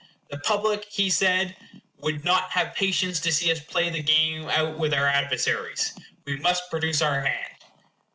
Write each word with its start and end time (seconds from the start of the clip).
The 0.31 0.39
public, 0.39 0.85
he 0.85 1.11
said, 1.11 1.55
would 1.99 2.23
not 2.25 2.49
have 2.53 2.73
patience 2.73 3.19
to 3.19 3.31
see 3.31 3.51
us 3.51 3.59
play 3.59 3.91
the 3.91 4.01
game 4.01 4.49
out 4.49 4.79
with 4.79 4.95
our 4.95 5.05
adversaries; 5.05 5.93
we 6.25 6.37
must 6.37 6.71
produce 6.71 7.03
our 7.03 7.21
hand. 7.21 7.57